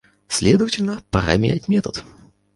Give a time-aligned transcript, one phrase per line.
[0.27, 2.03] Следовательно, пора менять метод.